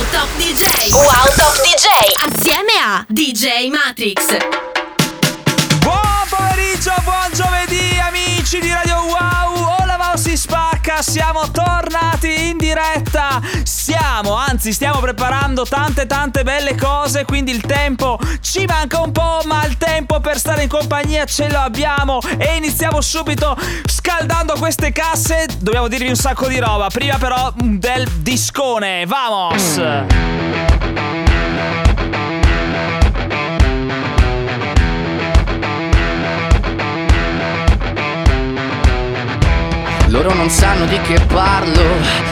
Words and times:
Wow 0.00 0.06
Top 0.12 0.28
DJ 0.38 0.94
Wow 0.94 1.26
Top 1.36 1.54
DJ 1.62 1.86
Assieme 2.24 2.80
a 2.82 3.04
DJ 3.12 3.68
Matrix 3.70 4.79
siamo 11.02 11.50
tornati 11.50 12.48
in 12.48 12.56
diretta. 12.56 13.40
Siamo, 13.62 14.34
anzi 14.34 14.72
stiamo 14.72 15.00
preparando 15.00 15.64
tante 15.64 16.06
tante 16.06 16.42
belle 16.42 16.76
cose 16.76 17.24
Quindi 17.24 17.50
il 17.50 17.60
tempo 17.62 18.18
ci 18.40 18.64
manca 18.66 19.00
un 19.00 19.10
po' 19.10 19.40
Ma 19.46 19.64
il 19.64 19.76
tempo 19.76 20.20
per 20.20 20.38
stare 20.38 20.62
in 20.62 20.68
compagnia 20.68 21.24
ce 21.24 21.50
lo 21.50 21.58
abbiamo. 21.58 22.20
E 22.38 22.56
iniziamo 22.56 23.00
subito 23.00 23.56
scaldando 23.84 24.54
queste 24.58 24.92
casse. 24.92 25.46
Dobbiamo 25.58 25.88
dirvi 25.88 26.08
un 26.08 26.16
sacco 26.16 26.46
di 26.46 26.58
roba. 26.58 26.88
Prima 26.88 27.16
però 27.16 27.52
del 27.56 28.08
discone, 28.20 29.06
vamos! 29.06 29.80
Loro 40.10 40.34
non 40.34 40.50
sanno 40.50 40.86
di 40.86 41.00
che 41.02 41.24
parlo 41.26 42.29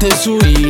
Faccio 0.00 0.38
dirette 0.38 0.69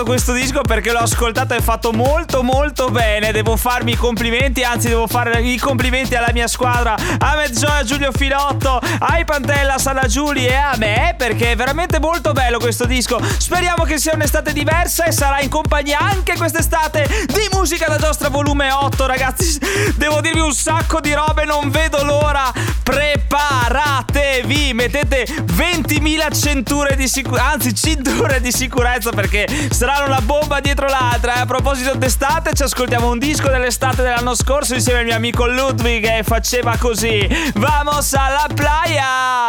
spaccato 0.00 0.04
questo 0.04 0.32
disco 0.32 0.60
perché 0.62 0.92
l'ho 0.92 1.00
ascoltato 1.00 1.54
e 1.54 1.60
fatto 1.60 1.92
molto 1.92 2.42
molto 2.42 2.90
bene. 2.90 3.32
Devo 3.32 3.56
farmi 3.56 3.92
i 3.92 3.96
complimenti, 3.96 4.62
anzi 4.62 4.88
devo 4.88 5.06
fare 5.06 5.40
i 5.40 5.58
complimenti 5.58 6.14
alla 6.14 6.30
mia 6.32 6.46
squadra, 6.46 6.94
a 7.18 7.36
Mezzioia, 7.36 7.82
Giulio 7.84 8.12
Filotto, 8.12 8.80
ai 9.00 9.24
Pantella, 9.24 9.78
Sala 9.78 10.06
Giuli 10.06 10.46
e 10.46 10.54
a 10.54 10.74
me 10.76 11.14
perché 11.16 11.52
è 11.52 11.56
veramente 11.56 11.98
molto 11.98 12.32
bello 12.32 12.58
questo 12.58 12.84
disco. 12.86 13.20
Speriamo 13.38 13.84
che 13.84 13.98
sia 13.98 14.14
un'estate 14.14 14.52
diversa 14.52 15.04
e 15.04 15.12
sarà 15.12 15.40
in 15.40 15.48
compagnia 15.48 15.98
anche 15.98 16.36
quest'estate 16.36 17.26
di 17.26 17.48
musica 17.52 17.88
da 17.88 17.98
giostra 17.98 18.28
volume 18.28 18.70
8, 18.70 19.06
ragazzi. 19.06 19.58
Devo 19.96 20.20
dirvi 20.20 20.40
un 20.40 20.52
sacco 20.52 21.00
di 21.00 21.12
robe, 21.12 21.44
non 21.44 21.70
vedo 21.70 22.02
l'ora. 22.04 22.52
Preparatevi, 22.82 24.72
mettete 24.74 25.24
20.000 25.24 26.40
cinture 26.40 26.96
di 26.96 27.06
sicurezza, 27.06 27.50
anzi 27.50 27.74
cinture 27.74 28.40
di 28.40 28.50
sicurezza 28.50 29.10
perché 29.10 29.46
saranno 29.90 30.06
una 30.06 30.20
bomba 30.20 30.60
dietro 30.60 30.86
l'altra. 30.86 31.36
E 31.36 31.40
a 31.40 31.46
proposito 31.46 31.94
d'estate, 31.94 32.54
ci 32.54 32.62
ascoltiamo 32.62 33.10
un 33.10 33.18
disco 33.18 33.48
dell'estate 33.48 34.02
dell'anno 34.02 34.34
scorso 34.34 34.74
insieme 34.74 35.00
al 35.00 35.04
mio 35.04 35.16
amico 35.16 35.46
Ludwig 35.46 36.04
che 36.04 36.22
faceva 36.22 36.76
così. 36.78 37.26
Vamos 37.54 38.14
alla 38.14 38.46
playa! 38.54 39.46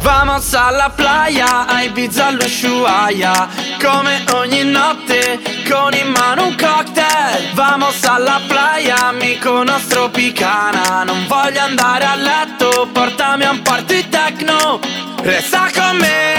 Vamos 0.00 0.52
alla 0.52 0.90
playa, 0.94 1.64
a 1.64 1.82
Ibiza 1.82 2.26
all'Ushuaia 2.26 3.48
Come 3.80 4.22
ogni 4.34 4.62
notte, 4.62 5.40
con 5.66 5.94
in 5.94 6.10
mano 6.10 6.48
un 6.48 6.56
cocktail 6.56 7.54
Vamos 7.54 8.04
alla 8.04 8.38
playa, 8.46 9.06
amico 9.06 9.62
nostro 9.62 10.10
picana 10.10 11.04
Non 11.04 11.26
voglio 11.26 11.62
andare 11.62 12.04
a 12.04 12.16
letto, 12.16 12.86
portami 12.92 13.44
a 13.44 13.52
un 13.52 13.62
party 13.62 14.06
techno 14.10 14.78
Resta 15.22 15.70
con 15.72 15.96
me, 15.96 16.33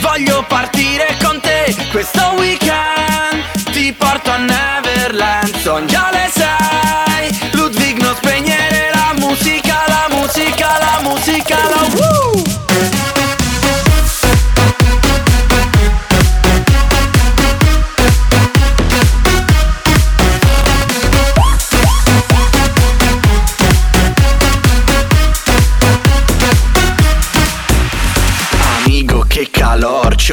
voglio 0.00 0.44
partire 0.48 1.16
con 1.22 1.40
te. 1.40 1.74
Questo 1.90 2.34
weekend 2.36 3.70
ti 3.72 3.92
porto 3.92 4.30
a 4.30 4.36
Neverland. 4.36 5.56
Son 5.56 5.86
già 5.86 6.10
le 6.12 6.30
sei, 6.32 7.50
Ludwig 7.52 8.00
non 8.00 8.14
spegnere 8.16 8.90
la 8.92 9.12
musica, 9.16 9.84
la 9.86 10.06
musica, 10.10 10.78
la 10.78 11.00
musica, 11.02 11.56
la 11.56 11.86
woo! 11.94 13.29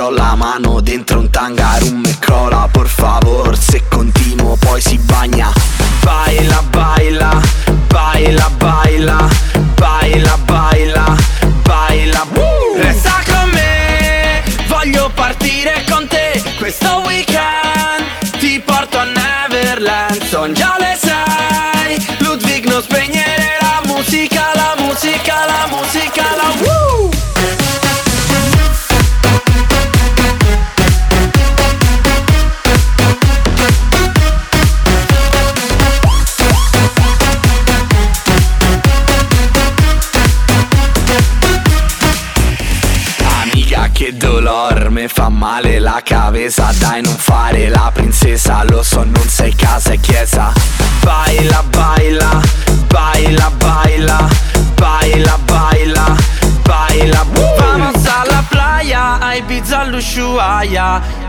C'ho 0.08 0.12
la 0.12 0.36
mano 0.36 0.80
dentro 0.82 1.20
un 1.20 1.30
tangarum 1.30 2.04
e 2.06 2.18
cola, 2.26 2.68
por 2.72 2.88
favor, 2.88 3.58
se 3.58 3.84
continuo 3.90 4.56
poi 4.58 4.80
si 4.82 4.98
bagna. 5.00 5.52
Baila, 6.02 6.62
baila, 6.70 7.42
baila, 7.88 8.50
baila, 8.58 9.28
baila, 9.76 10.38
baila, 10.38 10.38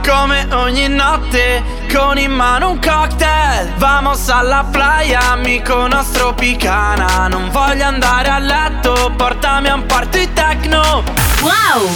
Come 0.07 0.47
ogni 0.53 0.88
notte, 0.88 1.62
con 1.93 2.17
in 2.17 2.31
mano 2.31 2.71
un 2.71 2.79
cocktail. 2.79 3.75
Vamos 3.77 4.29
alla 4.29 4.65
playa, 4.71 5.33
amico 5.33 5.88
nostro 5.88 6.33
picana. 6.33 7.27
Non 7.27 7.50
voglio 7.50 7.85
andare 7.85 8.29
a 8.29 8.38
letto, 8.38 9.12
portami 9.17 9.69
a 9.69 9.75
un 9.75 9.85
party 9.85 10.33
techno. 10.33 11.03
Wow! 11.43 11.88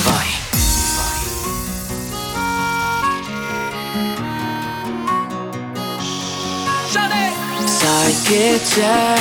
Sai 7.64 8.16
che 8.22 8.60
c'è, 8.68 9.14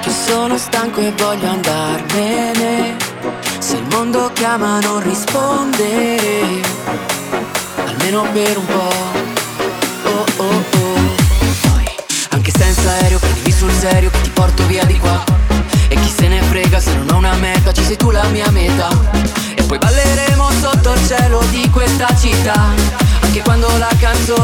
che 0.00 0.10
sono 0.10 0.56
stanco 0.56 1.00
e 1.00 1.12
voglio 1.16 1.50
andarmene. 1.50 2.96
Se 3.58 3.76
il 3.76 3.86
mondo 3.90 4.30
chiama 4.32 4.78
non 4.80 5.02
rispondere 5.02 7.11
Almeno 8.02 8.28
per 8.32 8.58
un 8.58 8.66
po' 8.66 8.90
Oh 10.02 10.24
oh 10.38 10.44
oh. 10.44 11.70
Poi, 11.70 11.84
anche 12.30 12.50
senza 12.50 12.90
aereo 12.90 13.20
prendimi 13.20 13.52
sul 13.52 13.70
serio 13.70 14.10
che 14.10 14.20
ti 14.22 14.30
porto 14.30 14.66
via 14.66 14.84
di 14.84 14.98
qua. 14.98 15.22
E 15.86 15.94
chi 15.94 16.12
se 16.12 16.26
ne 16.26 16.42
frega 16.42 16.80
se 16.80 16.96
non 16.96 17.08
ho 17.10 17.16
una 17.18 17.34
meta 17.34 17.72
ci 17.72 17.84
sei 17.84 17.96
tu 17.96 18.10
la 18.10 18.24
mia 18.24 18.50
meta. 18.50 18.88
E 19.54 19.62
poi 19.62 19.78
balleremo 19.78 20.50
sotto 20.60 20.94
il 20.94 21.06
cielo 21.06 21.44
di 21.50 21.70
questa 21.70 22.08
città. 22.18 22.70
Anche 23.20 23.40
quando 23.42 23.68
la 23.78 23.92
canzone 23.96 24.41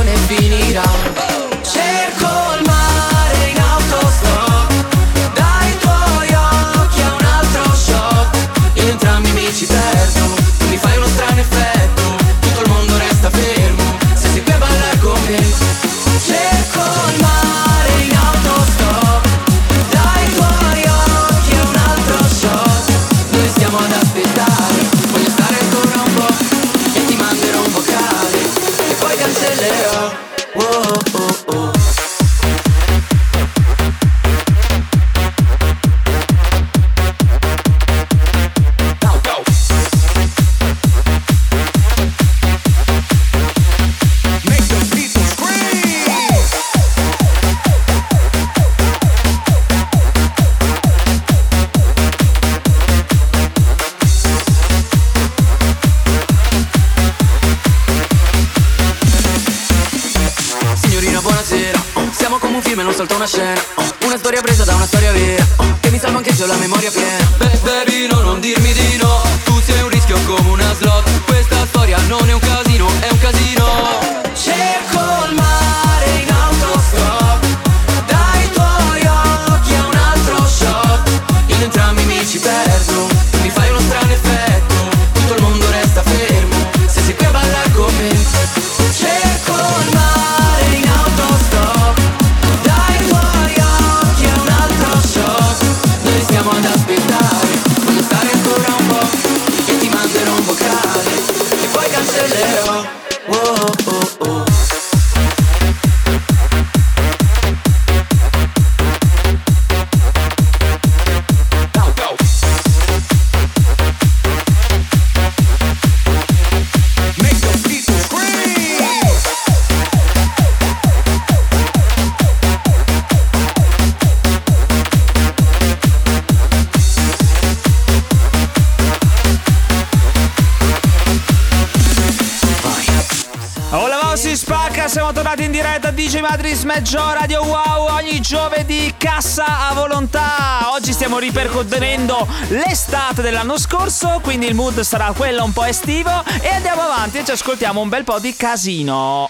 pomeriggio 136.78 137.12
Radio 137.12 137.42
Wow 137.42 137.88
ogni 137.96 138.20
giovedì 138.20 138.94
cassa 138.96 139.68
a 139.68 139.74
volontà. 139.74 140.70
Oggi 140.72 140.92
stiamo 140.92 141.18
ripercorrendo 141.18 142.24
l'estate 142.48 143.20
dell'anno 143.20 143.58
scorso, 143.58 144.20
quindi 144.22 144.46
il 144.46 144.54
mood 144.54 144.78
sarà 144.80 145.12
quello 145.12 145.42
un 145.42 145.52
po' 145.52 145.64
estivo 145.64 146.22
e 146.40 146.48
andiamo 146.48 146.82
avanti 146.82 147.18
e 147.18 147.24
ci 147.24 147.32
ascoltiamo 147.32 147.80
un 147.80 147.88
bel 147.88 148.04
po' 148.04 148.20
di 148.20 148.34
casino. 148.36 149.28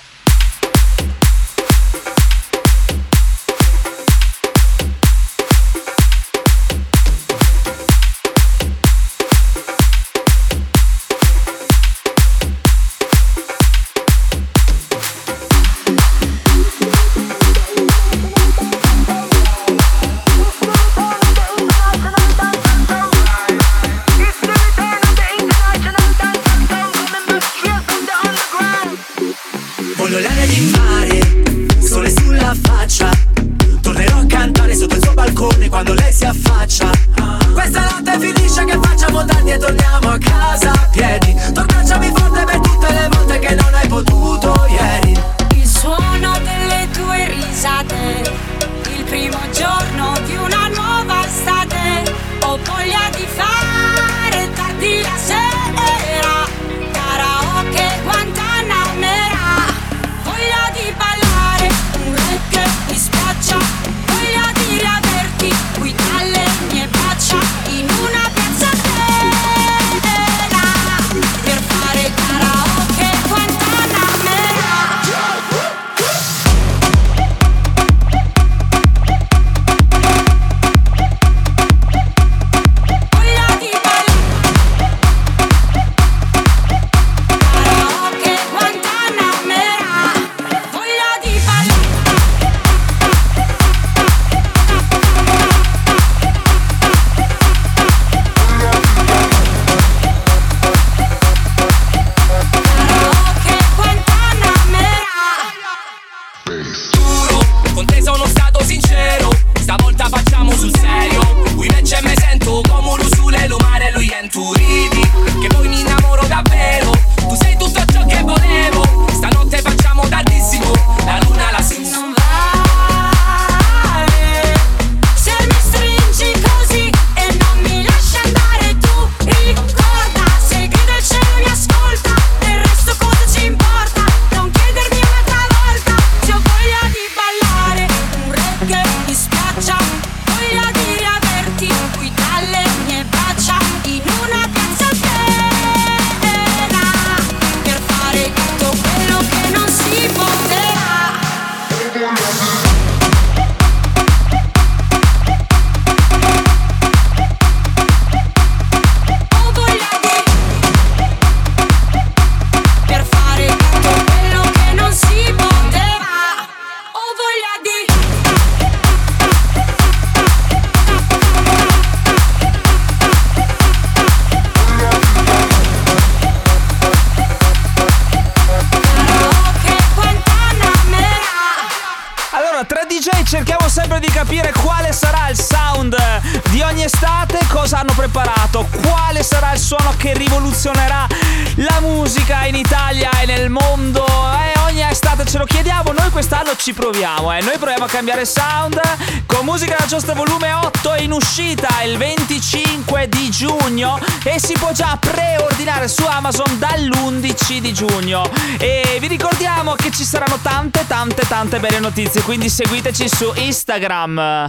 Cambiare 198.18 198.24
sound 198.24 198.80
con 199.26 199.44
musica 199.44 199.76
da 199.78 199.86
giostra 199.86 200.14
volume 200.14 200.52
8 200.52 200.94
in 200.96 201.12
uscita 201.12 201.82
il 201.84 201.96
25 201.96 203.08
di 203.08 203.30
giugno 203.30 203.98
e 204.24 204.40
si 204.40 204.54
può 204.54 204.72
già 204.72 204.96
preordinare 204.98 205.86
su 205.88 206.04
Amazon 206.04 206.58
dall'11 206.58 207.58
di 207.58 207.72
giugno. 207.72 208.28
E 208.58 208.96
vi 209.00 209.06
ricordiamo 209.06 209.74
che 209.74 209.90
ci 209.90 210.04
saranno 210.04 210.38
tante 210.42 210.84
tante 210.86 211.26
tante 211.28 211.60
belle 211.60 211.78
notizie, 211.78 212.22
quindi 212.22 212.48
seguiteci 212.48 213.08
su 213.08 213.32
Instagram. 213.36 214.46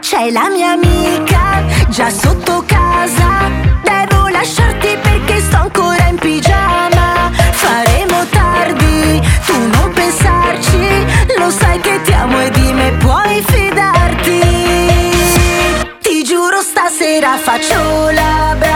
C'è 0.00 0.30
la 0.30 0.48
mia 0.50 0.72
amica 0.72 1.64
già 1.88 2.10
sotto 2.10 2.61
e 12.44 12.50
di 12.50 12.72
me 12.72 12.92
puoi 12.98 13.42
fidarti. 13.46 14.40
Ti 16.00 16.24
giuro 16.24 16.60
stasera 16.60 17.36
faccio 17.36 18.10
la 18.10 18.56
brava. 18.58 18.71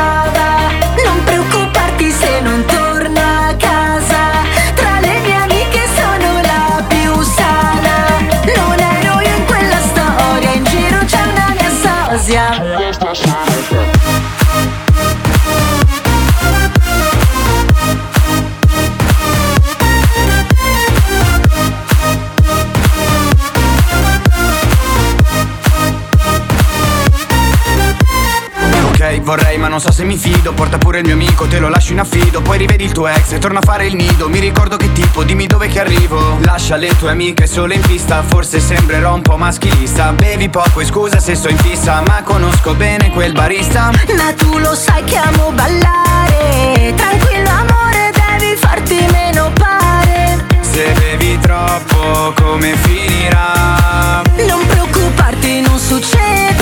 Se 29.96 30.04
mi 30.04 30.18
fido 30.18 30.52
Porta 30.52 30.76
pure 30.76 30.98
il 30.98 31.06
mio 31.06 31.14
amico, 31.14 31.46
te 31.46 31.58
lo 31.58 31.70
lascio 31.70 31.92
in 31.92 32.00
affido. 32.00 32.42
Poi 32.42 32.58
rivedi 32.58 32.84
il 32.84 32.92
tuo 32.92 33.06
ex 33.06 33.32
e 33.32 33.38
torna 33.38 33.60
a 33.60 33.62
fare 33.62 33.86
il 33.86 33.94
nido. 33.94 34.28
Mi 34.28 34.40
ricordo 34.40 34.76
che 34.76 34.92
tipo, 34.92 35.24
dimmi 35.24 35.46
dove 35.46 35.68
che 35.68 35.80
arrivo. 35.80 36.38
Lascia 36.42 36.76
le 36.76 36.94
tue 36.98 37.10
amiche 37.10 37.46
solo 37.46 37.72
in 37.72 37.80
pista. 37.80 38.22
Forse 38.22 38.60
sembrerò 38.60 39.14
un 39.14 39.22
po' 39.22 39.38
maschilista. 39.38 40.12
Bevi 40.12 40.50
poco 40.50 40.80
e 40.80 40.84
scusa 40.84 41.18
se 41.18 41.34
sto 41.34 41.48
in 41.48 41.56
fissa 41.56 42.02
Ma 42.06 42.22
conosco 42.22 42.74
bene 42.74 43.10
quel 43.10 43.32
barista. 43.32 43.90
Ma 43.90 44.32
tu 44.34 44.58
lo 44.58 44.74
sai 44.74 45.02
che 45.04 45.16
amo 45.16 45.50
ballare. 45.52 46.92
Tranquillo 46.94 47.48
amore 47.48 48.12
devi 48.12 48.54
farti 48.56 49.06
meno 49.10 49.50
pare. 49.54 50.44
Se 50.60 50.92
bevi 50.98 51.38
troppo 51.38 52.34
come 52.34 52.76
finirà? 52.82 54.20
Non 54.46 54.66
preoccuparti 54.66 55.60
non 55.62 55.78
succederà 55.78 56.55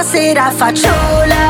stasera 0.00 0.52
faccio 0.52 0.88
la 1.26 1.47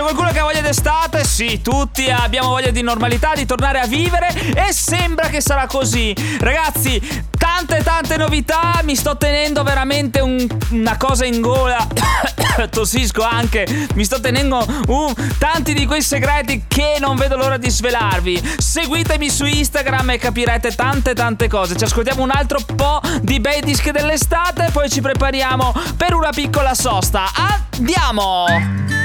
C'è 0.00 0.06
qualcuno 0.06 0.32
che 0.32 0.38
ha 0.38 0.44
voglia 0.44 0.62
d'estate? 0.62 1.24
Sì, 1.24 1.60
tutti 1.60 2.10
abbiamo 2.10 2.48
voglia 2.48 2.70
di 2.70 2.80
normalità, 2.80 3.34
di 3.34 3.44
tornare 3.44 3.80
a 3.80 3.86
vivere 3.86 4.28
e 4.54 4.72
sembra 4.72 5.28
che 5.28 5.42
sarà 5.42 5.66
così. 5.66 6.16
Ragazzi, 6.38 6.98
tante 7.36 7.82
tante 7.82 8.16
novità, 8.16 8.80
mi 8.82 8.96
sto 8.96 9.18
tenendo 9.18 9.62
veramente 9.62 10.20
un- 10.20 10.46
una 10.70 10.96
cosa 10.96 11.26
in 11.26 11.42
gola. 11.42 11.86
Tossisco 12.70 13.22
anche, 13.22 13.66
mi 13.92 14.04
sto 14.04 14.20
tenendo 14.20 14.64
uh, 14.86 15.14
tanti 15.36 15.74
di 15.74 15.84
quei 15.84 16.00
segreti 16.00 16.64
che 16.66 16.96
non 16.98 17.16
vedo 17.16 17.36
l'ora 17.36 17.58
di 17.58 17.68
svelarvi. 17.68 18.54
Seguitemi 18.56 19.28
su 19.28 19.44
Instagram 19.44 20.12
e 20.12 20.16
capirete 20.16 20.74
tante 20.74 21.12
tante 21.12 21.46
cose. 21.46 21.76
Ci 21.76 21.84
ascoltiamo 21.84 22.22
un 22.22 22.30
altro 22.30 22.58
po' 22.74 23.02
di 23.20 23.38
bei 23.38 23.60
dischi 23.60 23.90
dell'estate 23.90 24.70
poi 24.72 24.88
ci 24.88 25.02
prepariamo 25.02 25.74
per 25.98 26.14
una 26.14 26.30
piccola 26.30 26.72
sosta. 26.72 27.26
Andiamo! 27.34 28.99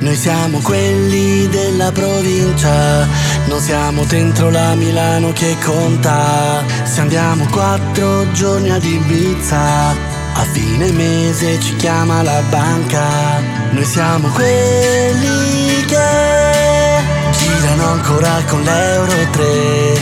Noi 0.00 0.14
siamo 0.14 0.60
quelli 0.60 1.48
della 1.48 1.90
provincia, 1.90 3.06
non 3.46 3.60
siamo 3.60 4.04
dentro 4.04 4.48
la 4.48 4.74
Milano 4.74 5.32
che 5.32 5.56
conta. 5.64 6.64
Se 6.84 7.00
andiamo 7.00 7.44
quattro 7.50 8.30
giorni 8.30 8.70
ad 8.70 8.84
Ibiza, 8.84 9.58
a 9.58 10.44
fine 10.52 10.92
mese 10.92 11.58
ci 11.58 11.74
chiama 11.76 12.22
la 12.22 12.40
banca. 12.48 13.40
Noi 13.70 13.84
siamo 13.84 14.28
quelli 14.28 15.84
che 15.84 17.02
girano 17.32 17.86
ancora 17.88 18.40
con 18.46 18.62
l'Euro 18.62 19.30
3. 19.32 20.00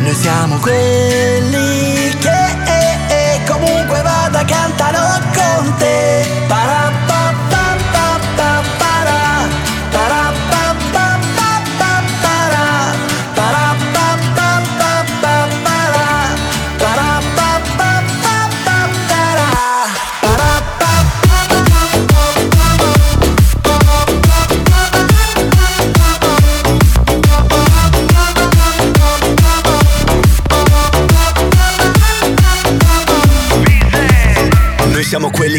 Noi 0.00 0.14
siamo 0.14 0.56
quelli 0.58 2.14
che 2.18 2.28
eh, 2.66 3.14
eh, 3.14 3.40
comunque 3.48 4.02
vada 4.02 4.44
cantano 4.44 5.18
con 5.32 5.74
te. 5.78 6.40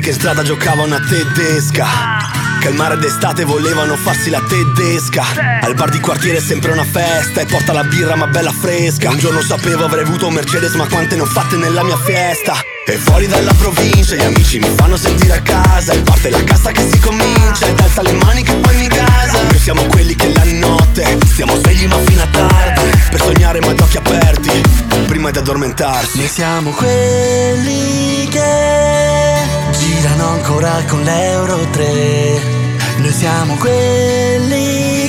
Che 0.02 0.10
in 0.10 0.16
strada 0.16 0.42
giocavano 0.42 0.96
a 0.96 1.00
tedesca 1.00 1.86
Che 2.60 2.68
al 2.68 2.74
mare 2.74 2.98
d'estate 2.98 3.46
volevano 3.46 3.96
farsi 3.96 4.30
la 4.30 4.42
tedesca 4.42 5.24
Al 5.62 5.76
bar 5.76 5.90
di 5.90 6.00
quartiere 6.00 6.38
è 6.38 6.42
sempre 6.42 6.72
una 6.72 6.84
festa 6.84 7.42
E 7.42 7.46
porta 7.46 7.72
la 7.72 7.84
birra 7.84 8.16
ma 8.16 8.26
bella 8.28 8.52
fresca. 8.52 9.10
Un 9.10 9.20
giorno 9.20 9.42
sapevo 9.42 9.86
avrei 9.86 10.04
avuto 10.04 10.28
un 10.28 10.34
Mercedes 10.34 10.74
Ma 10.74 10.88
quante 10.88 11.16
ne 11.16 11.22
ho 11.22 11.26
fatte 11.26 11.56
nella 11.56 11.84
mia 11.84 11.98
fiesta. 11.98 12.56
E 12.86 12.94
fuori 12.98 13.28
dalla 13.28 13.54
provincia 13.54 14.16
gli 14.16 14.24
amici 14.24 14.58
mi 14.58 14.72
fanno 14.76 14.98
sentire 14.98 15.34
a 15.34 15.42
casa. 15.42 15.94
E 15.94 16.00
parte 16.00 16.30
la 16.30 16.44
cassa 16.44 16.72
che 16.72 16.90
si 16.90 17.00
comincia 17.00 17.68
Ed 17.68 17.80
alza 17.80 18.02
le 18.02 18.14
mani 18.14 18.42
che 18.42 18.54
poi 18.56 18.76
mi 18.78 18.88
casa 18.88 19.44
Noi 19.44 19.60
siamo 19.60 19.84
quelli 19.84 20.16
che 20.16 20.34
la 20.34 20.44
notte 20.46 21.18
Stiamo 21.28 21.56
svegli 21.58 21.86
ma 21.86 21.98
fino 22.06 22.22
a 22.24 22.28
tardi 22.28 22.90
Per 23.12 23.22
sognare 23.22 23.60
ma 23.60 23.72
gli 23.74 23.82
occhi 23.82 23.98
aperti 23.98 24.62
Prima 25.06 25.30
di 25.30 25.38
addormentarsi. 25.38 26.18
Noi 26.18 26.28
siamo 26.28 26.72
quelli 26.72 28.28
che 28.30 29.11
girano 29.72 30.28
ancora 30.30 30.84
con 30.88 31.02
l'Euro 31.02 31.66
3. 31.70 32.42
Noi 32.98 33.12
siamo 33.12 33.56
quelli 33.56 35.01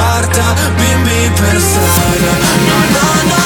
carta, 0.00 0.54
bimbi 0.76 1.30
per 1.38 1.60
strada. 1.60 2.32
No, 2.68 2.78
no, 2.94 3.06
no, 3.30 3.39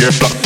Yeah, 0.00 0.37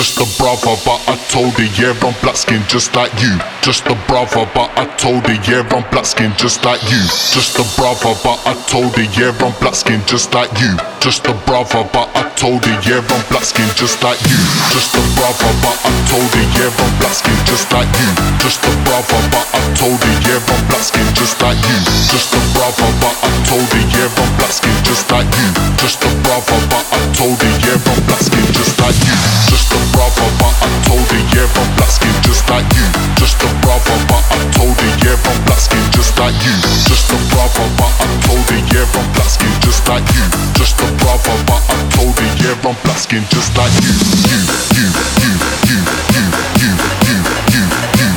just 0.00 0.16
the 0.16 0.42
brother, 0.42 0.80
but 0.86 0.96
I 1.12 1.16
told 1.28 1.52
her, 1.60 1.68
yeah, 1.76 1.92
I'm 2.00 2.16
black 2.22 2.36
skin 2.36 2.62
just 2.68 2.96
like 2.96 3.12
you, 3.20 3.36
just 3.60 3.84
the 3.84 3.92
brother, 4.08 4.48
but 4.54 4.72
I 4.78 4.86
told 4.96 5.26
her, 5.28 5.36
yeah, 5.44 5.60
I'm 5.76 5.84
black 5.92 6.06
skin 6.06 6.32
just 6.38 6.64
like 6.64 6.80
you, 6.84 7.04
just 7.36 7.52
the 7.52 7.68
brother, 7.76 8.16
but 8.24 8.40
I 8.48 8.56
told 8.64 8.96
her, 8.96 9.04
yeah, 9.12 9.36
I'm 9.44 9.52
black 9.60 9.74
skin 9.74 10.00
just 10.06 10.32
like 10.32 10.48
you, 10.56 10.72
just 11.00 11.24
the 11.24 11.34
brother, 11.44 11.84
but 11.92 12.08
told 12.40 12.64
her, 12.64 12.72
yeah, 12.88 13.04
I'm 13.04 13.20
black 13.28 13.44
skin 13.44 13.68
just 13.76 14.00
like 14.00 14.16
you, 14.24 14.40
just 14.72 14.96
the 14.96 15.02
brother, 15.12 15.52
but 15.60 15.76
I 15.84 15.92
told 16.08 16.24
her, 16.24 16.46
yeah, 16.56 16.72
I'm 16.72 16.88
black 16.96 17.12
skin 17.12 17.36
just 17.44 17.68
like 17.68 17.84
you, 18.00 18.08
just 18.40 18.64
the 18.64 18.72
brother, 18.88 19.20
but 19.28 19.44
I 19.52 19.60
told 19.76 20.00
her, 20.00 20.16
yeah, 20.24 20.40
I'm 20.40 20.64
black 20.72 20.80
skin 20.80 21.04
just 21.12 21.36
like 21.44 21.60
you, 21.60 21.76
just 22.08 22.32
the 22.32 22.40
brother, 22.56 22.88
but 22.96 23.12
I 23.20 23.28
told 23.44 23.68
her, 23.68 23.84
yeah, 23.92 24.08
I'm 24.08 24.30
black 24.40 24.56
skin 24.56 24.72
just 24.88 25.04
like 25.12 25.28
you, 25.36 25.48
just 25.76 26.00
the 26.00 26.08
brother, 26.24 26.56
but 26.72 26.84
I 26.88 27.00
told 27.12 27.36
her, 27.44 27.52
yeah, 27.60 27.76
I'm 27.76 28.00
black 28.08 28.24
skin 28.24 28.48
just 28.56 28.72
like 28.80 28.96
you, 29.04 29.16
just 29.52 29.68
the 29.68 29.76
brother, 29.92 30.28
but 30.40 30.54
I 30.64 30.68
told 30.88 31.04
her, 31.12 31.20
yeah, 31.36 31.44
I'm 31.44 31.68
black 31.76 31.92
skin 31.92 32.16
just 32.24 32.48
like 32.48 32.64
you, 32.72 32.88
just 33.20 33.36
the 33.36 33.52
brother, 33.60 34.00
but 34.08 34.24
I 34.32 34.40
told 34.56 34.80
her, 34.80 34.92
yeah, 35.04 35.28
I'm 35.28 35.36
black 35.44 35.60
skin 35.60 35.84
just 35.92 36.16
like 36.16 36.40
you, 36.40 36.56
just 36.88 37.04
the 37.04 37.20
brother, 37.36 37.68
but 37.76 37.92
I 38.00 38.08
told 38.24 38.48
her, 38.48 38.60
yeah, 38.72 38.88
I'm 38.96 39.04
black 39.12 39.28
skin 39.28 39.52
just 39.60 39.84
like 39.92 40.08
you, 40.08 40.24
just 40.56 40.80
the 40.80 40.88
brother, 41.04 41.36
but 41.44 41.60
I 41.68 41.76
told 41.92 42.16
her, 42.16 42.29
yeah, 42.38 42.54
I'm 42.62 42.76
black 42.84 42.98
skin 42.98 43.24
just 43.30 43.56
like 43.56 43.72
you, 43.82 43.90
you, 44.30 44.40
you, 44.76 44.86
you, 45.18 45.32
you, 45.66 45.80
you, 46.14 46.28
you, 46.60 46.70
you, 47.02 47.18
you, 47.18 47.26
you, 47.50 47.64
you, 47.98 48.16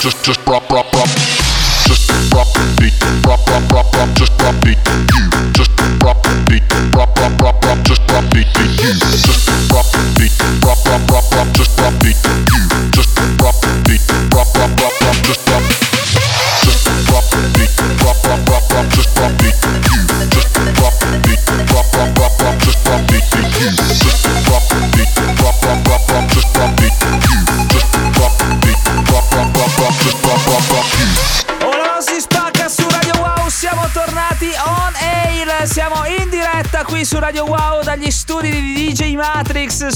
just 0.00 0.22
just 0.24 0.40
rock 0.46 0.62
rock 0.62 0.62
rock 0.62 0.63
just 0.63 0.63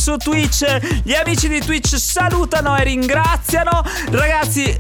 su 0.09 0.17
Twitch. 0.17 0.65
Gli 1.03 1.13
amici 1.13 1.49
di 1.49 1.61
Twitch 1.61 1.97
salutano 1.97 2.75
e 2.77 2.85
ringraziano. 2.85 3.83
Ragazzi, 4.11 4.75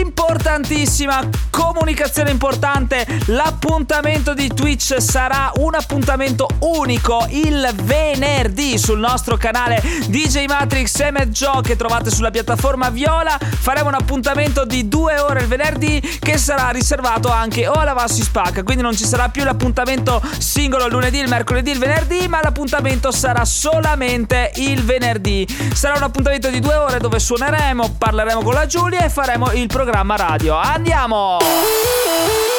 importantissima 0.00 1.28
comunicazione 1.52 2.30
importante. 2.30 3.06
L'appuntamento 3.26 4.32
di 4.32 4.48
Twitch 4.48 5.00
sarà 5.00 5.52
un 5.56 5.74
appuntamento 5.74 6.48
unico 6.60 7.26
il 7.28 7.68
venerdì 7.82 8.78
sul 8.78 8.98
nostro 8.98 9.36
canale 9.36 9.80
DJ 10.06 10.46
Matrix 10.46 10.98
e 11.00 11.28
Joe 11.28 11.60
che 11.60 11.76
trovate 11.76 12.10
sulla 12.10 12.30
piattaforma 12.30 12.88
Viola. 12.88 13.38
Faremo 13.38 13.88
un 13.88 13.94
appuntamento 13.94 14.64
di 14.64 14.88
due 14.88 15.18
ore 15.18 15.42
il 15.42 15.46
venerdì 15.46 16.00
che 16.18 16.38
sarà 16.38 16.70
riservato 16.70 17.30
anche 17.30 17.68
o 17.68 17.72
alla 17.72 17.92
Vassi 17.92 18.22
Spacca. 18.22 18.62
Quindi 18.62 18.82
non 18.82 18.96
ci 18.96 19.04
sarà 19.04 19.28
più 19.28 19.44
l'appuntamento 19.44 20.22
singolo 20.38 20.86
il 20.86 20.92
lunedì, 20.92 21.18
il 21.18 21.28
mercoledì, 21.28 21.72
il 21.72 21.78
venerdì, 21.78 22.26
ma 22.28 22.40
l'appuntamento 22.42 23.12
sarà 23.12 23.44
solamente 23.44 24.52
il 24.56 24.82
venerdì. 24.82 25.46
Sarà 25.74 25.96
un 25.96 26.02
appuntamento 26.02 26.48
di 26.48 26.60
due 26.60 26.74
ore 26.74 26.98
dove 26.98 27.18
suoneremo, 27.18 27.96
parleremo 27.98 28.42
con 28.42 28.54
la 28.54 28.66
Giulia 28.66 29.04
e 29.04 29.10
faremo 29.10 29.52
il 29.52 29.66
programma 29.66 30.16
radio. 30.16 30.56
Andiamo! 30.56 31.41
Oh, 31.44 32.51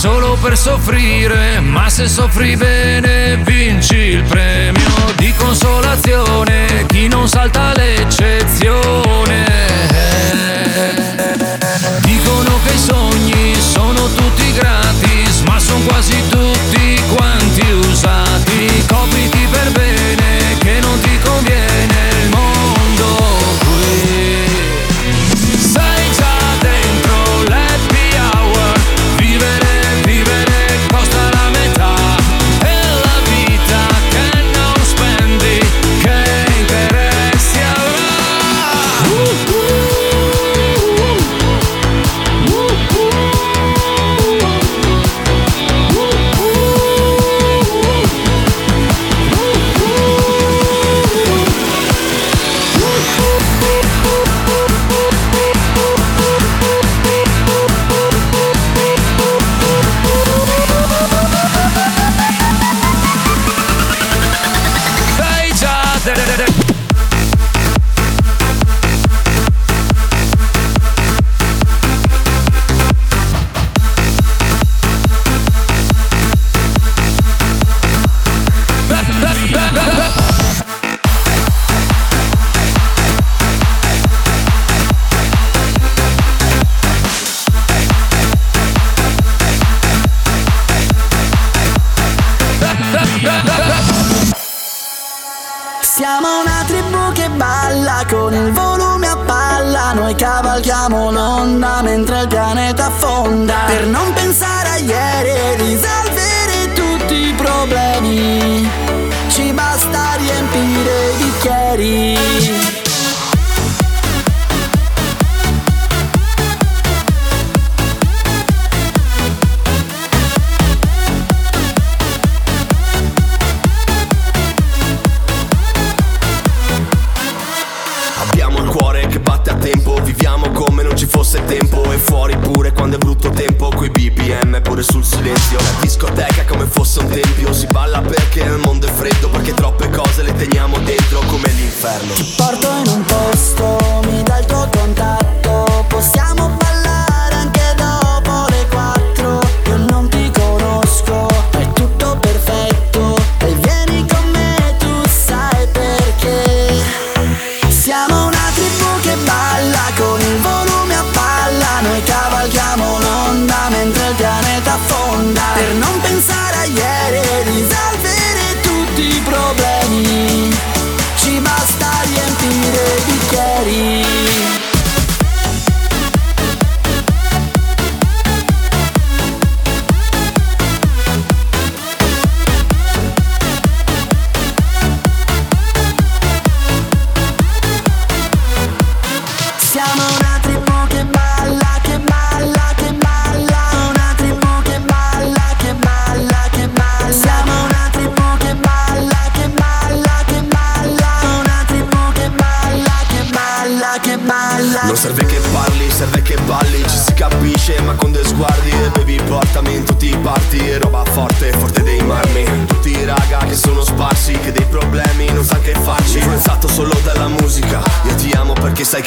solo 0.00 0.38
per 0.40 0.56
soffrire, 0.56 1.60
ma 1.60 1.90
se 1.90 2.08
soffri 2.08 2.56
bene 2.56 3.36
vinci 3.44 3.96
il 3.96 4.22
premio 4.22 4.88
di 5.16 5.30
consolazione, 5.34 6.86
chi 6.86 7.06
non 7.06 7.28
salta 7.28 7.74
l'eccezione 7.74 9.29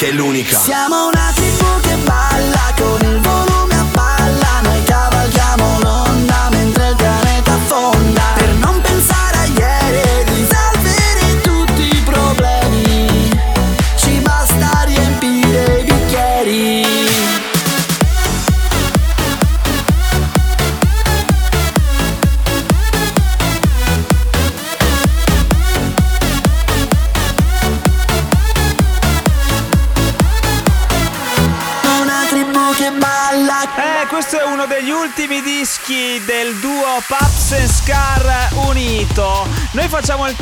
è 0.08 0.12
l'unica. 0.12 0.58
Siamo 0.58 1.13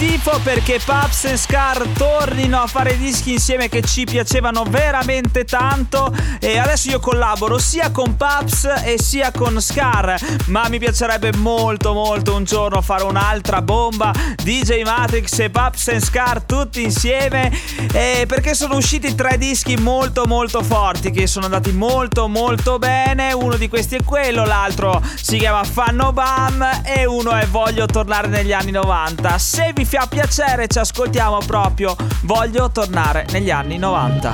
Ti 0.02 0.11
schifo 0.22 0.40
perché 0.44 0.80
Paps 0.84 1.26
e 1.26 1.38
Scar 1.38 1.88
tornino 1.98 2.62
a 2.62 2.68
fare 2.68 2.96
dischi 2.98 3.34
insieme 3.34 3.70
che 3.70 3.82
ci 3.82 4.04
piacevano 4.04 4.64
veramente 4.68 5.44
tanto. 5.46 6.14
E 6.40 6.58
adesso 6.60 6.90
io 6.90 7.00
collaboro 7.00 7.58
sia 7.58 7.92
con 7.92 8.16
Paps 8.16 8.84
e 8.84 9.00
sia 9.02 9.32
con 9.32 9.60
Scar, 9.60 10.16
ma 10.48 10.68
mi 10.70 10.78
piacerebbe 10.78 11.34
molto 11.38 11.94
molto 11.94 12.36
un 12.36 12.44
giorno 12.44 12.82
fare 12.82 13.04
un'altra 13.04 13.62
bomba. 13.62 14.12
DJ 14.44 14.84
Matrix 14.84 15.40
e 15.40 15.50
Paps 15.50 15.88
e 15.88 16.00
Scar 16.00 16.44
tutti 16.44 16.84
insieme. 16.84 17.52
Eh, 17.92 18.26
perché 18.28 18.54
sono 18.54 18.76
usciti 18.76 19.16
tre 19.16 19.38
dischi 19.38 19.76
molto 19.78 20.26
molto 20.26 20.62
forti 20.62 21.10
che 21.12 21.26
sono 21.26 21.46
andati 21.46 21.72
molto 21.72 22.28
molto 22.28 22.78
bene, 22.78 23.34
uno 23.34 23.56
di 23.56 23.68
questi 23.68 23.96
è 23.96 24.04
quello, 24.04 24.46
l'altro 24.46 25.02
si 25.16 25.38
chiama 25.38 25.64
Fanno 25.64 26.14
Bam. 26.14 26.82
E 26.84 27.06
uno 27.06 27.32
è 27.32 27.48
Voglio 27.48 27.86
tornare 27.86 28.28
negli 28.28 28.54
anni 28.54 28.72
90. 28.72 29.38
Se 29.38 29.72
vi, 29.74 29.84
fia- 29.84 30.08
piacere, 30.12 30.68
ci 30.68 30.78
ascoltiamo 30.78 31.38
proprio. 31.48 31.96
Voglio 32.24 32.70
tornare 32.70 33.26
negli 33.32 33.50
anni 33.50 33.78
90. 33.78 34.34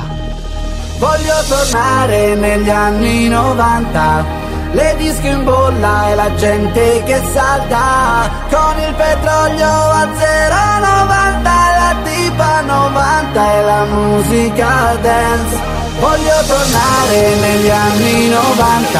Voglio 0.97 1.43
tornare 1.47 2.33
negli 2.33 2.69
anni 2.69 3.27
90. 3.27 4.45
Le 4.71 4.95
disco 4.97 5.27
in 5.27 5.43
bolla 5.43 6.09
e 6.09 6.15
la 6.15 6.35
gente 6.35 7.01
che 7.05 7.21
salta 7.31 8.29
Con 8.49 8.77
il 8.81 8.93
petrolio 8.95 9.65
a 9.65 10.03
0,90 10.03 11.41
La 11.43 11.95
tipa 12.03 12.61
90 12.61 13.53
e 13.53 13.61
la 13.63 13.85
musica 13.85 14.97
dance 15.01 15.76
Voglio 15.99 16.43
tornare 16.45 17.35
negli 17.35 17.69
anni 17.69 18.29
90, 18.29 18.99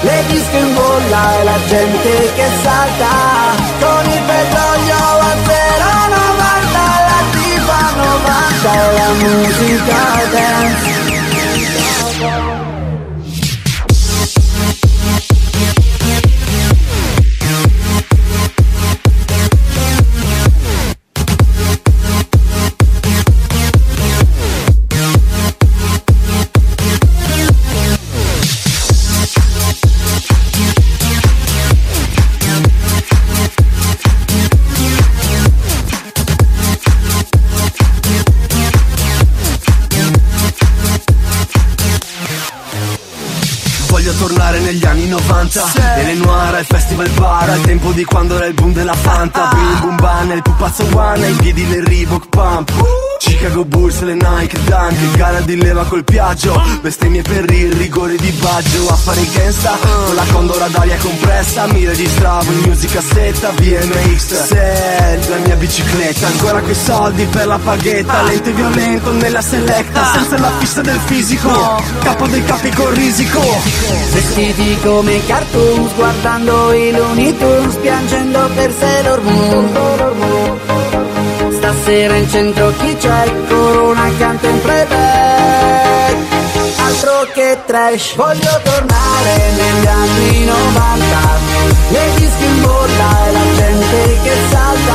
le 0.00 0.24
disco 0.26 0.56
in 0.56 0.74
bolla 0.74 1.38
e 1.38 1.44
la 1.44 1.58
gente 1.68 2.32
che 2.34 2.48
salta 2.62 3.08
con 3.80 4.10
il 4.10 4.22
petrolio 4.22 4.96
a 4.96 5.34
0,90 5.46 6.74
la 7.06 7.22
tipa 7.30 7.80
90 7.96 8.72
e 8.72 8.92
la 8.92 9.08
musica 9.22 10.00
dance. 10.32 10.96
90 45.36 45.72
Nelle 45.96 46.14
noir 46.14 46.54
al 46.54 46.64
festival 46.64 47.08
bar 47.10 47.50
Al 47.50 47.60
tempo 47.60 47.92
di 47.92 48.04
quando 48.04 48.36
era 48.36 48.46
il 48.46 48.54
boom 48.54 48.72
della 48.72 48.94
Fanta. 48.94 49.50
Bim 49.52 49.80
boom 49.80 49.96
ban, 49.96 50.30
il 50.30 50.42
pupazzo 50.42 50.86
one 50.94 51.26
Ai 51.26 51.32
piedi 51.34 51.68
le 51.68 51.84
Reebok 51.84 52.28
Pump 52.28 52.95
Chicago 53.26 53.64
Bulls, 53.64 54.00
le 54.02 54.14
Nike 54.14 54.56
Dunk 54.64 55.16
Gara 55.16 55.40
di 55.40 55.56
leva 55.56 55.82
col 55.84 56.04
piaggio. 56.04 56.62
Bestemmie 56.80 57.22
per 57.22 57.50
il 57.50 57.72
rigore 57.72 58.14
di 58.16 58.30
Baggio 58.30 58.88
A 58.88 58.94
fare 58.94 59.26
gangsta 59.32 59.76
Con 59.80 60.14
la 60.14 60.24
condora 60.30 60.68
d'aria 60.68 60.96
compressa 60.98 61.66
Mi 61.66 61.84
registravo 61.84 62.50
in 62.52 62.58
music 62.60 62.92
cassetta 62.92 63.50
BMX 63.50 64.46
Set, 64.46 65.28
la 65.28 65.36
mia 65.38 65.56
bicicletta 65.56 66.28
Ancora 66.28 66.60
quei 66.60 66.74
soldi 66.74 67.24
per 67.24 67.46
la 67.46 67.58
paghetta 67.58 68.22
Lento 68.22 68.48
e 68.48 68.52
violento 68.52 69.12
nella 69.12 69.42
selecta 69.42 70.12
Senza 70.12 70.38
la 70.38 70.52
fissa 70.58 70.80
del 70.82 71.00
fisico 71.04 71.82
Capo 72.00 72.26
dei 72.28 72.44
capi 72.44 72.70
con 72.70 72.94
risico. 72.94 73.40
Vestiti 74.12 74.78
come 74.82 75.24
cartoons 75.26 75.94
guardando 75.94 76.72
i 76.72 76.92
Looney 76.92 77.36
Tunes 77.36 77.74
piangendo 77.76 78.48
per 78.54 78.72
Sailor 78.72 79.22
Moon 79.22 80.85
Stasera 81.66 82.14
in 82.14 82.28
centro 82.30 82.72
chi 82.78 82.94
c'è? 82.96 83.28
Corona 83.48 84.04
accanto 84.04 84.46
in 84.46 84.60
playback 84.60 86.14
Altro 86.78 87.26
che 87.34 87.58
trash 87.66 88.14
Voglio 88.14 88.60
tornare 88.62 89.50
negli 89.50 89.86
anni 89.86 90.44
90 90.44 91.16
Le 91.88 92.10
dischi 92.18 92.44
in 92.44 92.62
bolla 92.62 93.26
e 93.26 93.32
la 93.32 93.54
gente 93.56 94.18
che 94.22 94.36
salta. 94.48 94.94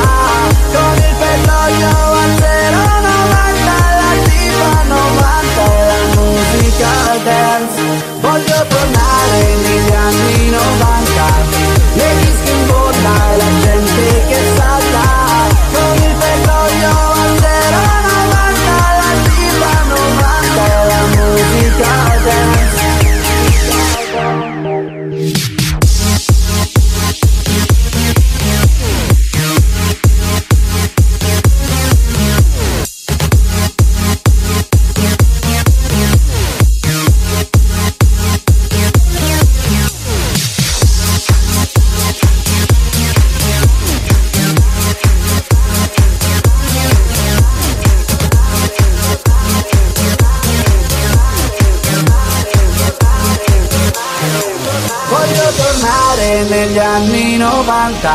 Con 0.72 0.96
il 0.96 1.16
petrolio 1.20 1.90
a 1.90 2.26
0,90 2.40 3.68
La 4.00 4.14
tipa 4.24 4.84
90 4.88 5.64
e 5.66 5.86
la 5.88 6.22
musica 6.22 6.92
dance 7.22 7.51
tornare 56.22 56.44
negli 56.44 56.78
anni 56.78 57.38
90 57.38 58.10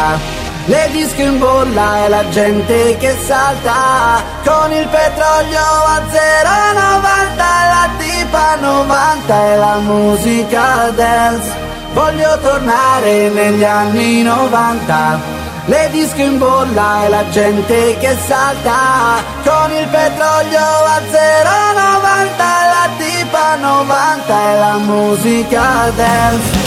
Le 0.66 0.88
disco 0.92 1.22
in 1.22 1.38
bolla 1.38 2.04
e 2.04 2.08
la 2.08 2.28
gente 2.30 2.96
che 2.98 3.16
salta. 3.24 4.22
Con 4.44 4.72
il 4.72 4.86
petrolio 4.88 5.60
a 5.60 6.02
0,90 6.10 7.36
La 7.38 7.88
tipa 7.98 8.54
90 8.56 9.46
e 9.46 9.56
la 9.56 9.76
musica 9.78 10.90
dance. 10.94 11.50
Voglio 11.92 12.38
tornare 12.40 13.28
negli 13.30 13.64
anni 13.64 14.22
90 14.22 15.34
le 15.66 15.88
disco 15.90 16.20
in 16.20 16.38
bolla 16.38 17.04
e 17.04 17.08
la 17.08 17.28
gente 17.30 17.96
che 17.98 18.16
salta. 18.26 19.22
Con 19.44 19.72
il 19.72 19.86
petrolio 19.86 20.66
a 20.94 21.00
0,90 21.10 22.36
La 22.74 22.88
tipa 22.98 23.56
90 23.56 24.52
e 24.52 24.58
la 24.58 24.76
musica 24.78 25.90
dance 25.94 26.65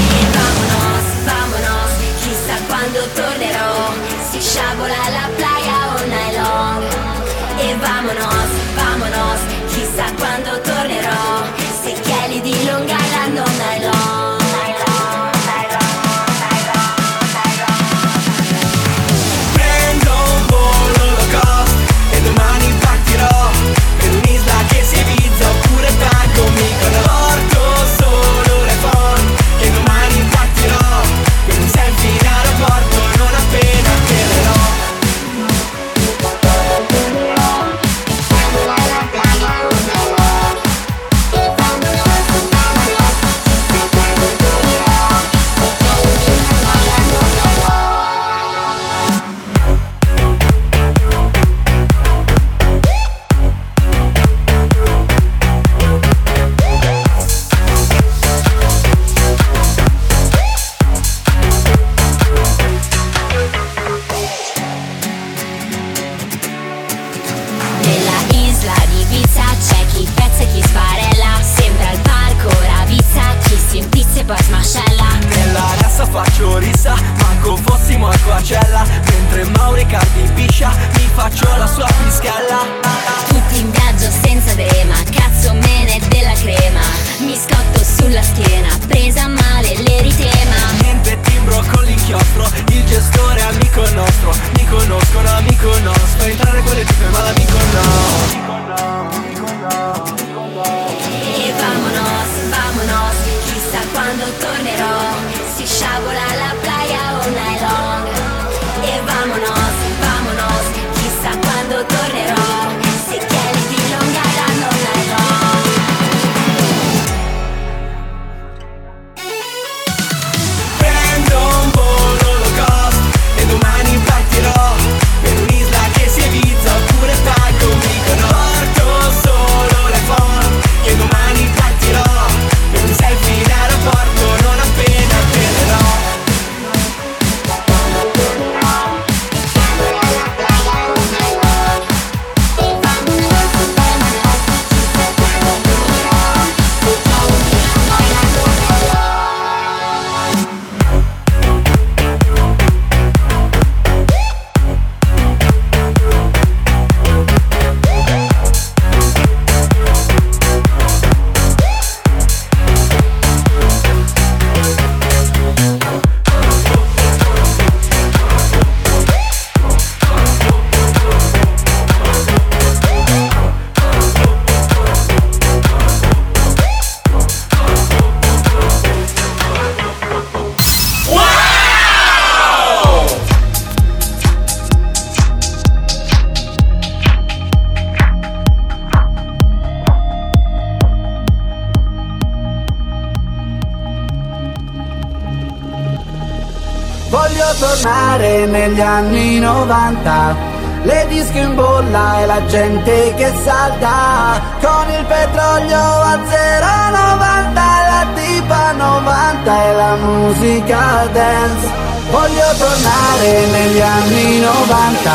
negli 198.79 198.81
anni 198.81 199.39
90 199.39 200.35
Le 200.83 201.05
disco 201.09 201.37
in 201.37 201.55
bolla 201.55 202.21
e 202.21 202.25
la 202.25 202.45
gente 202.45 203.13
che 203.17 203.31
salta. 203.43 204.41
Con 204.61 204.89
il 204.97 205.05
petrolio 205.05 205.77
a 205.77 206.15
0,90 206.15 207.53
La 207.53 208.05
tipa 208.15 208.71
90 208.71 209.65
e 209.65 209.73
la 209.73 209.95
musica 209.95 211.07
dance. 211.11 211.67
Voglio 212.09 212.47
tornare 212.57 213.45
negli 213.51 213.81
anni 213.81 214.39
90 214.39 215.11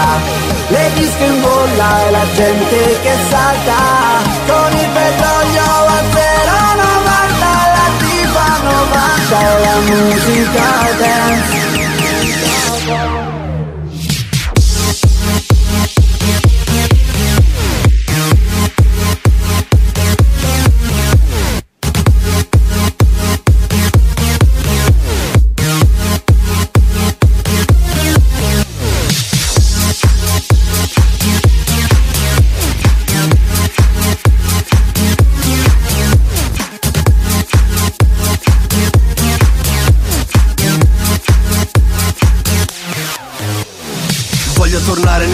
Le 0.68 0.90
disco 0.94 1.24
in 1.24 1.40
bolla 1.40 2.06
e 2.06 2.10
la 2.10 2.26
gente 2.34 2.98
che 3.02 3.14
salta. 3.30 3.80
Con 4.46 4.78
il 4.78 4.88
petrolio 4.98 5.68
a 5.96 6.00
0,90 6.12 7.44
La 7.76 7.88
tipa 8.02 8.46
90 8.62 9.40
e 9.40 9.60
la 9.64 9.76
musica 9.88 10.66
dance 10.98 11.73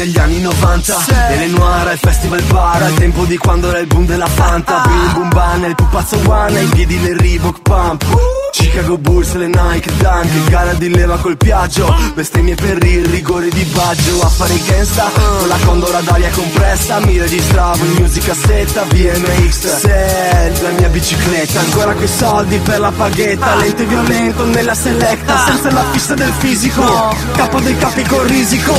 tornare 0.01 0.07
negli 0.07 0.20
anni 0.31 0.41
90 0.41 0.97
Nelle 1.29 1.47
noir 1.49 1.89
al 1.89 1.99
festival 1.99 2.43
bar 2.45 2.83
Al 2.83 2.95
tempo 2.95 3.25
di 3.25 3.37
quando 3.37 3.69
era 3.69 3.79
il 3.79 3.87
boom 3.87 4.07
della 4.07 4.27
Fanta. 4.27 4.83
Bim 4.87 5.13
boom 5.13 5.29
ban, 5.31 5.65
il 5.65 5.75
pupazzo 5.75 6.21
one 6.27 6.59
Ai 6.59 6.67
piedi 6.67 7.01
le 7.01 7.17
Reebok 7.17 7.61
Pump. 7.63 8.05
Chicago 8.53 8.99
Bulls, 8.99 9.35
le 9.35 9.47
Nike 9.47 9.91
Dunk 9.97 10.49
Gara 10.49 10.73
di 10.75 10.89
leva 10.89 11.17
col 11.17 11.37
piaggio. 11.37 11.95
Bestemmie 12.15 12.55
per 12.55 12.83
il 12.85 13.05
rigore 13.07 13.49
di 13.49 13.63
Baggio 13.65 14.21
Affari 14.23 14.61
gangsta 14.67 15.11
Con 15.13 15.49
la 15.49 15.57
condora 15.65 16.01
d'aria 16.01 16.31
compressa 16.31 16.99
Mi 17.01 17.19
registravo 17.19 17.85
in 17.85 17.93
music 17.93 18.25
cassetta 18.25 18.83
BMX 18.83 19.79
Set, 19.79 20.63
la 20.63 20.71
mia 20.71 20.89
bicicletta 20.89 21.61
Ancora 21.61 21.95
quei 21.95 22.09
soldi 22.09 22.59
per 22.59 22.81
la 22.81 22.91
paghetta. 22.91 23.57
Lento 23.57 23.83
e 23.83 23.87
violento 23.87 24.45
nella 24.47 24.75
selecta 24.75 25.45
Senza 25.47 25.71
la 25.71 25.85
fissa 25.91 26.15
del 26.15 26.33
fisico. 26.39 27.17
Capo 27.33 27.61
dei 27.61 27.77
capi 27.77 28.03
con 28.05 28.27
risico. 28.27 28.75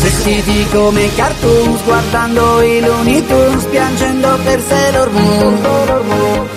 Vestiti 0.00 0.66
come 0.76 1.08
cartoons 1.14 1.82
Guardando 1.84 2.60
i 2.60 2.80
Looney 2.80 3.24
Tunes 3.26 3.64
Piangendo 3.64 4.38
per 4.44 4.60
Sailor 4.60 5.10
Moon. 5.10 6.48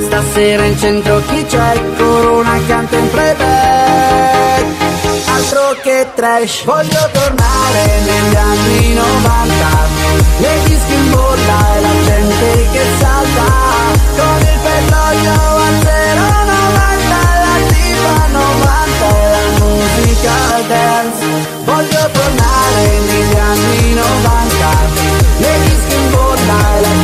Stasera 0.00 0.64
in 0.64 0.78
centro 0.78 1.20
chi 1.26 1.44
c'è? 1.44 1.80
Corona 1.98 2.52
accanto 2.52 2.96
in 2.96 3.10
playback 3.10 4.64
Altro 5.34 5.76
che 5.82 6.06
trash 6.14 6.64
Voglio 6.64 7.10
tornare 7.12 8.00
negli 8.04 8.36
anni 8.36 8.94
90 8.94 9.66
Le 10.38 10.58
dischi 10.64 10.94
in 10.94 11.10
bolla 11.10 11.76
e 11.76 11.80
la 11.80 11.94
gente 12.04 12.68
che 12.72 12.84
salta. 12.98 13.48
Con 14.16 14.40
il 14.40 14.58
petrolio 14.66 15.32
a 15.32 15.70
0,90 15.84 17.08
La 17.44 17.56
tipa 17.68 18.16
90 18.32 19.06
e 19.08 19.30
la 19.30 19.44
musica 19.64 20.34
dance. 20.68 21.24
Voglio 21.64 22.10
tornare 22.12 22.45
negli 22.84 23.34
anni 23.34 23.94
90 23.94 25.24
Le 25.38 25.58
dischi 25.64 25.94
in 25.94 26.10
bolla 26.10 26.76
e 26.76 26.80
la 26.80 26.95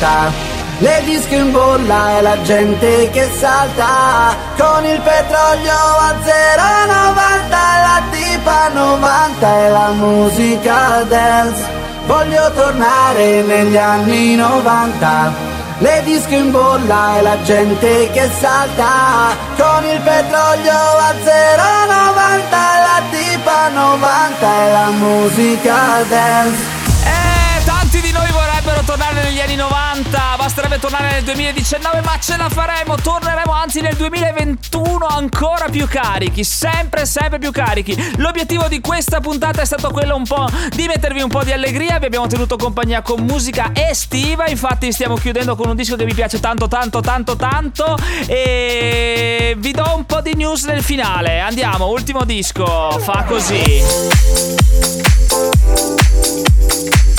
90 0.00 0.32
Le 0.78 1.02
disco 1.04 1.34
in 1.34 1.52
bolla 1.52 2.18
e 2.18 2.22
la 2.22 2.40
gente 2.40 3.10
che 3.10 3.28
salta. 3.38 4.34
Con 4.56 4.84
il 4.86 4.98
petrolio 5.00 5.72
a 5.72 6.14
0,90 6.24 7.50
La 7.50 8.02
tipa 8.10 8.68
90 8.68 9.58
e 9.58 9.68
la 9.68 9.90
musica 9.90 11.02
dance. 11.02 11.64
Voglio 12.06 12.50
tornare 12.52 13.42
negli 13.42 13.76
anni 13.76 14.36
90 14.36 15.48
le 15.80 16.02
disco 16.04 16.34
in 16.34 16.50
bolla 16.50 17.18
e 17.18 17.22
la 17.22 17.42
gente 17.42 18.10
che 18.10 18.30
salta. 18.38 19.36
Con 19.56 19.84
il 19.84 20.00
petrolio 20.00 20.72
a 20.72 21.12
0,90 21.12 22.50
La 22.50 23.02
tipa 23.10 23.68
90 23.68 24.66
e 24.66 24.72
la 24.72 24.90
musica 24.92 26.02
dance. 26.08 26.62
Eh, 27.04 27.64
tanti 27.64 28.00
di 28.00 28.12
noi 28.12 28.29
vorrebbero 28.60 28.82
tornare 28.84 29.22
negli 29.22 29.40
anni 29.40 29.56
90, 29.56 30.20
basterebbe 30.36 30.78
tornare 30.78 31.12
nel 31.12 31.22
2019, 31.24 32.00
ma 32.02 32.18
ce 32.20 32.36
la 32.36 32.48
faremo, 32.48 32.96
torneremo 32.96 33.52
anzi 33.52 33.80
nel 33.80 33.96
2021 33.96 35.06
ancora 35.06 35.68
più 35.70 35.88
carichi, 35.88 36.44
sempre 36.44 37.06
sempre 37.06 37.38
più 37.38 37.50
carichi. 37.52 38.16
L'obiettivo 38.16 38.68
di 38.68 38.80
questa 38.80 39.20
puntata 39.20 39.62
è 39.62 39.64
stato 39.64 39.90
quello 39.90 40.14
un 40.14 40.24
po' 40.24 40.46
di 40.74 40.86
mettervi 40.86 41.22
un 41.22 41.30
po' 41.30 41.42
di 41.42 41.52
allegria, 41.52 41.98
vi 41.98 42.06
abbiamo 42.06 42.26
tenuto 42.26 42.56
compagnia 42.56 43.00
con 43.02 43.20
musica 43.20 43.70
estiva, 43.72 44.48
infatti 44.48 44.92
stiamo 44.92 45.16
chiudendo 45.16 45.56
con 45.56 45.68
un 45.68 45.76
disco 45.76 45.96
che 45.96 46.04
mi 46.04 46.14
piace 46.14 46.38
tanto 46.38 46.68
tanto 46.68 47.00
tanto 47.00 47.36
tanto 47.36 47.96
e 48.26 49.54
vi 49.58 49.72
do 49.72 49.92
un 49.96 50.04
po' 50.04 50.20
di 50.20 50.34
news 50.34 50.64
nel 50.64 50.82
finale. 50.82 51.40
Andiamo, 51.40 51.86
ultimo 51.86 52.24
disco, 52.24 52.90
fa 53.00 53.24
così. 53.26 53.82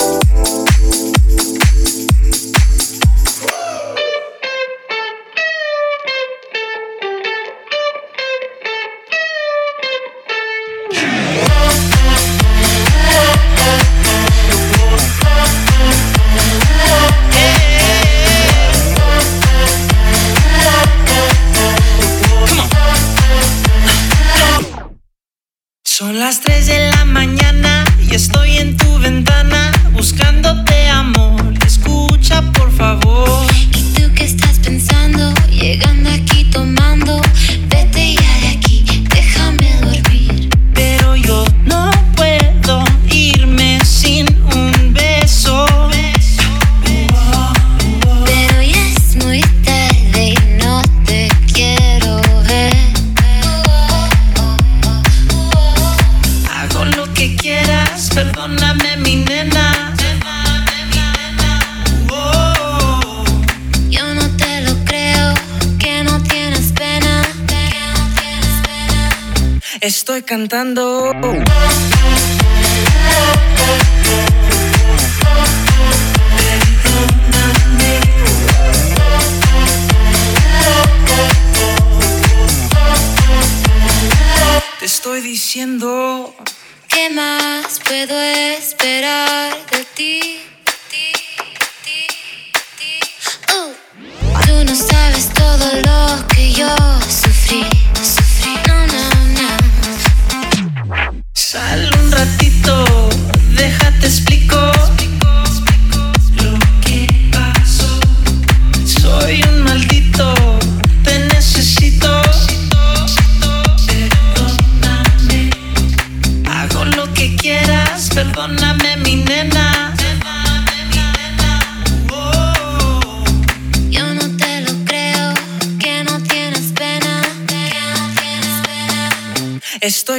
Son 0.01 1.10
Thank 1.31 1.55
you. 1.55 1.60
Cantando. 70.31 71.11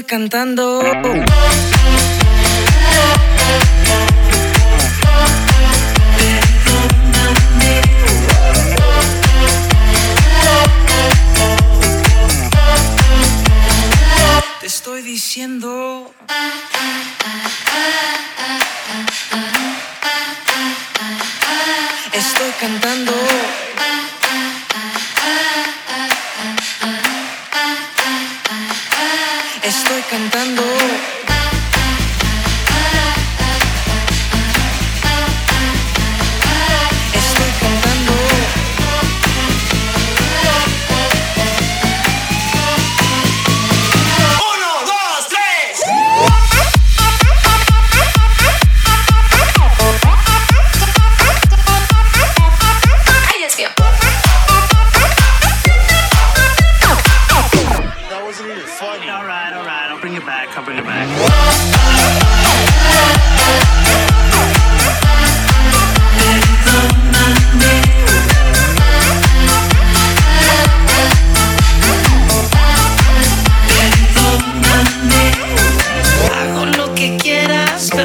Cantando. 0.05 0.81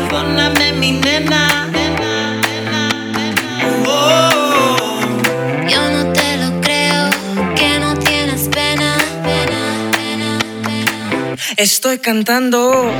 Perdóname 0.07 0.73
mi 0.73 0.91
nena. 0.91 1.69
Oh. 3.85 4.99
Yo 5.67 5.81
no 5.89 6.13
te 6.13 6.37
lo 6.37 6.61
creo, 6.61 7.09
que 7.55 7.79
no 7.79 7.97
tienes 7.99 8.47
pena. 8.47 8.97
Estoy 11.57 11.97
cantando. 11.97 12.91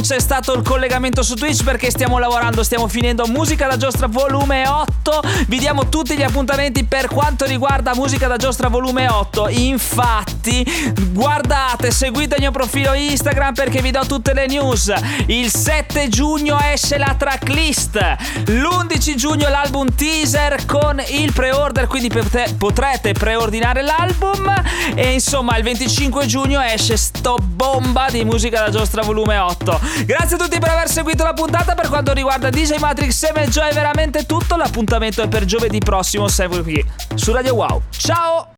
Non 0.00 0.08
c'è 0.08 0.18
stato 0.18 0.54
il 0.54 0.62
collegamento 0.62 1.22
su 1.22 1.34
Twitch 1.34 1.62
perché 1.62 1.90
stiamo 1.90 2.18
lavorando, 2.18 2.62
stiamo 2.62 2.88
finendo 2.88 3.26
Musica 3.26 3.66
da 3.66 3.76
Giostra 3.76 4.06
volume 4.06 4.66
8. 4.66 5.20
Vi 5.46 5.58
diamo 5.58 5.90
tutti 5.90 6.16
gli 6.16 6.22
appuntamenti 6.22 6.84
per 6.84 7.06
quanto 7.06 7.44
riguarda 7.44 7.94
Musica 7.94 8.26
da 8.26 8.38
Giostra 8.38 8.68
volume 8.68 9.08
8. 9.08 9.29
Infatti, 9.50 10.64
guardate, 11.12 11.90
seguite 11.90 12.34
il 12.36 12.40
mio 12.42 12.50
profilo 12.50 12.92
Instagram 12.92 13.54
perché 13.54 13.80
vi 13.80 13.90
do 13.90 14.04
tutte 14.06 14.34
le 14.34 14.46
news. 14.46 14.92
Il 15.26 15.50
7 15.50 16.08
giugno 16.08 16.58
esce 16.60 16.98
la 16.98 17.14
tracklist. 17.16 17.98
L'11 18.46 19.14
giugno 19.14 19.48
l'album 19.48 19.94
teaser 19.94 20.66
con 20.66 21.02
il 21.08 21.32
pre-order, 21.32 21.86
quindi 21.86 22.10
potrete 22.58 23.12
preordinare 23.12 23.82
l'album. 23.82 24.52
E 24.94 25.12
insomma, 25.12 25.56
il 25.56 25.62
25 25.62 26.26
giugno 26.26 26.60
esce 26.60 26.96
sto 26.96 27.36
bomba 27.40 28.08
di 28.10 28.24
musica 28.24 28.60
da 28.64 28.70
giostra 28.70 29.02
volume 29.02 29.38
8. 29.38 29.80
Grazie 30.04 30.36
a 30.36 30.38
tutti 30.38 30.58
per 30.58 30.70
aver 30.70 30.88
seguito 30.90 31.22
la 31.24 31.34
puntata. 31.34 31.74
Per 31.74 31.88
quanto 31.88 32.12
riguarda 32.12 32.50
DJ 32.50 32.78
Matrix 32.78 33.22
e 33.22 33.48
Joe 33.48 33.70
è 33.70 33.74
veramente 33.74 34.26
tutto. 34.26 34.56
L'appuntamento 34.56 35.22
è 35.22 35.28
per 35.28 35.44
giovedì 35.44 35.78
prossimo, 35.78 36.28
sempre 36.28 36.62
qui 36.62 36.84
su 37.14 37.32
Radio 37.32 37.54
Wow. 37.54 37.82
Ciao! 37.90 38.46